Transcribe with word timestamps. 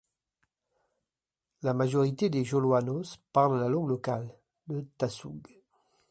La 1.61 1.75
majorité 1.75 2.31
des 2.31 2.43
Joloanos 2.43 3.19
parlent 3.33 3.59
la 3.59 3.69
langue 3.69 3.89
locale, 3.89 4.35
le 4.65 4.87
tasug. 4.97 5.43